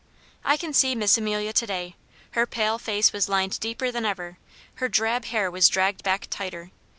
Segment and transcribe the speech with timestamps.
[0.43, 1.95] I can see Miss Amelia to day.
[2.31, 4.39] Her pale face was lined deeper than ever,
[4.81, 6.71] her drab hair was dragged back tighter.